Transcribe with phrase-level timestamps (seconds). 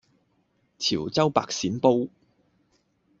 [0.79, 2.09] 潮州白鱔煲